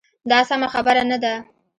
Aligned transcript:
دا 0.29 0.39
سمه 0.49 0.67
خبره 0.73 1.03
نه 1.11 1.17
ده. 1.23 1.33